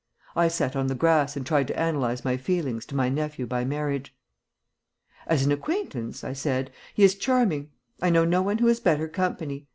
[0.35, 3.63] I sat on the grass and tried to analyse my feelings to my nephew by
[3.65, 4.15] marriage.
[5.27, 7.69] "As an acquaintance," I said, "he is charming;
[8.01, 9.67] I know no one who is better company.